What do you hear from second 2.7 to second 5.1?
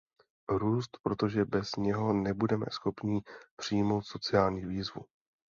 schopní přijmout sociální výzvu.